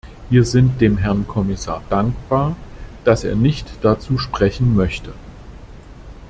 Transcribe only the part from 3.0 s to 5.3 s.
dass er nicht dazu sprechen möchte.